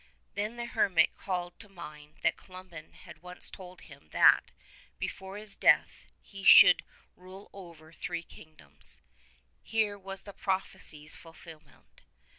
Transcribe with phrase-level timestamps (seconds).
[0.33, 4.49] Then the hermit called to mind that Columban had once told him that,
[4.97, 6.81] before his death, he should
[7.15, 8.99] rule over three kingdoms.
[9.61, 12.01] Here was the prophecy's fulfilment.